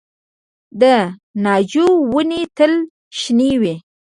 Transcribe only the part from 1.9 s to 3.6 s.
ونې تل شنې